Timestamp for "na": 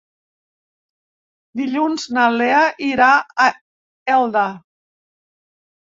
2.17-2.25